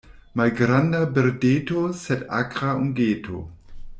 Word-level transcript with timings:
Malgranda 0.39 1.01
birdeto, 1.17 1.83
sed 1.99 2.25
akra 2.39 2.75
ungeto. 2.87 3.45